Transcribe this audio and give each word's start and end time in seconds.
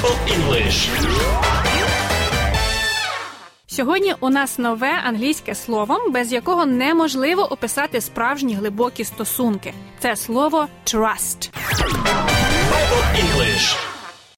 Bible 0.00 0.16
English. 0.36 0.88
Сьогодні 3.66 4.14
у 4.20 4.30
нас 4.30 4.58
нове 4.58 5.00
англійське 5.04 5.54
слово, 5.54 6.00
без 6.10 6.32
якого 6.32 6.66
неможливо 6.66 7.52
описати 7.52 8.00
справжні 8.00 8.54
глибокі 8.54 9.04
стосунки. 9.04 9.74
Це 9.98 10.16
слово 10.16 10.68
trust. 10.86 11.50
Bible 12.72 13.04
English. 13.16 13.76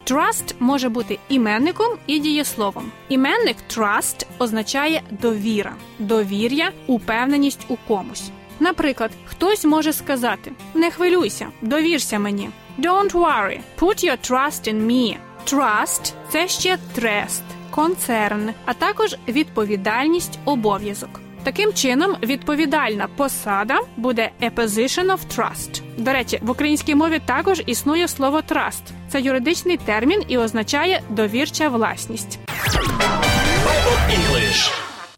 Trust 0.06 0.54
може 0.58 0.88
бути 0.88 1.18
іменником 1.28 1.88
і 2.06 2.18
дієсловом. 2.18 2.92
Іменник 3.08 3.56
trust 3.76 4.26
означає 4.38 5.02
довіра, 5.10 5.72
довір'я, 5.98 6.72
упевненість 6.86 7.66
у 7.68 7.76
комусь. 7.88 8.30
Наприклад, 8.60 9.10
хтось 9.24 9.64
може 9.64 9.92
сказати: 9.92 10.52
Не 10.74 10.90
хвилюйся, 10.90 11.46
довірся 11.62 12.18
мені. 12.18 12.50
Don't 12.78 13.12
worry, 13.12 13.60
put 13.78 14.04
your 14.04 14.30
trust 14.30 14.74
in 14.74 14.86
me. 14.86 15.16
Trust– 15.46 16.12
це 16.28 16.48
ще 16.48 16.78
трест, 16.94 17.42
концерн, 17.70 18.50
а 18.64 18.74
також 18.74 19.16
відповідальність, 19.28 20.38
обов'язок. 20.44 21.20
Таким 21.42 21.72
чином, 21.72 22.16
відповідальна 22.22 23.08
посада 23.16 23.78
буде 23.96 24.30
a 24.42 24.50
position 24.50 25.06
of 25.06 25.18
trust. 25.36 25.82
До 25.96 26.12
речі, 26.12 26.38
в 26.42 26.50
українській 26.50 26.94
мові 26.94 27.20
також 27.26 27.62
існує 27.66 28.08
слово 28.08 28.38
trust. 28.38 28.82
Це 29.08 29.20
юридичний 29.20 29.76
термін 29.76 30.22
і 30.28 30.38
означає 30.38 31.02
довірча 31.08 31.68
власність. 31.68 32.38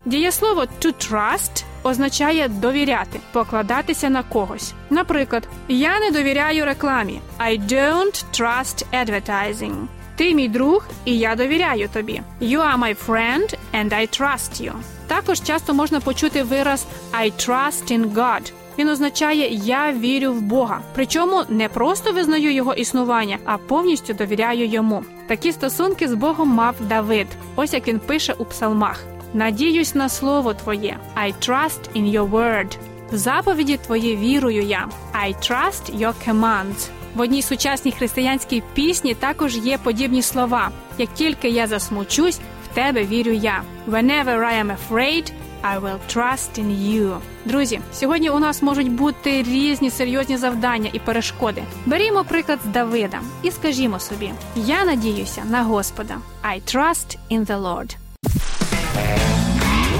Дієслово 0.04 0.60
to 0.60 1.10
trust 1.10 1.64
означає 1.82 2.48
довіряти, 2.48 3.20
покладатися 3.32 4.10
на 4.10 4.22
когось. 4.22 4.72
Наприклад, 4.90 5.48
я 5.68 6.00
не 6.00 6.10
довіряю 6.10 6.64
рекламі. 6.64 7.20
I 7.40 7.60
don't 7.66 8.24
trust 8.40 8.84
advertising. 8.92 9.74
Ти 10.16 10.34
мій 10.34 10.48
друг, 10.48 10.86
і 11.04 11.18
я 11.18 11.34
довіряю 11.34 11.88
тобі. 11.88 12.20
You 12.40 12.58
are 12.58 12.78
my 12.78 13.06
friend 13.06 13.54
and 13.74 13.92
I 13.92 14.20
trust 14.20 14.62
you. 14.62 14.72
Також 15.06 15.40
часто 15.40 15.74
можна 15.74 16.00
почути 16.00 16.42
вираз 16.42 16.86
I 17.12 17.32
trust 17.32 17.98
in 17.98 18.12
God. 18.12 18.52
Він 18.78 18.88
означає 18.88 19.48
Я 19.52 19.92
вірю 19.92 20.32
в 20.32 20.40
Бога. 20.40 20.80
Причому 20.94 21.42
не 21.48 21.68
просто 21.68 22.12
визнаю 22.12 22.52
його 22.52 22.74
існування, 22.74 23.38
а 23.44 23.58
повністю 23.58 24.14
довіряю 24.14 24.66
йому. 24.66 25.04
Такі 25.26 25.52
стосунки 25.52 26.08
з 26.08 26.14
Богом 26.14 26.48
мав 26.48 26.76
Давид. 26.80 27.26
Ось 27.56 27.72
як 27.72 27.88
він 27.88 27.98
пише 27.98 28.34
у 28.38 28.44
псалмах: 28.44 29.04
Надіюсь 29.34 29.94
на 29.94 30.08
слово 30.08 30.54
Твоє. 30.54 30.98
I 31.16 31.34
trust 31.48 31.80
in 31.96 32.12
your 32.12 32.30
word. 32.30 32.76
В 33.12 33.16
заповіді 33.16 33.76
Твої 33.76 34.16
вірую 34.16 34.62
я. 34.62 34.88
I 35.24 35.34
trust 35.34 35.98
your 35.98 36.14
commands. 36.28 36.88
В 37.14 37.20
одній 37.20 37.42
сучасній 37.42 37.92
християнській 37.92 38.62
пісні 38.74 39.14
також 39.14 39.56
є 39.56 39.78
подібні 39.78 40.22
слова. 40.22 40.70
Як 40.98 41.14
тільки 41.14 41.48
я 41.48 41.66
засмучусь, 41.66 42.40
в 42.70 42.74
тебе 42.74 43.04
вірю 43.04 43.32
я. 43.32 43.62
Whenever 43.88 44.38
I 44.38 44.64
am 44.64 44.76
afraid, 44.76 45.32
I 45.64 45.80
will 45.80 45.98
trust 46.16 46.58
in 46.58 46.70
you. 46.70 47.16
Друзі, 47.44 47.80
сьогодні 47.94 48.30
у 48.30 48.38
нас 48.38 48.62
можуть 48.62 48.90
бути 48.92 49.42
різні 49.42 49.90
серйозні 49.90 50.36
завдання 50.36 50.90
і 50.92 50.98
перешкоди. 50.98 51.62
Берімо 51.86 52.24
приклад 52.24 52.58
з 52.64 52.66
Давида 52.66 53.20
і 53.42 53.50
скажімо 53.50 54.00
собі: 54.00 54.30
я 54.56 54.84
надіюся 54.84 55.42
на 55.50 55.62
Господа. 55.62 56.16
I 56.54 56.76
trust 56.76 57.18
in 57.30 57.46
the 57.46 57.62
Lord. 57.62 57.96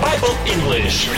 Bible 0.03 0.37
English. 0.55 1.09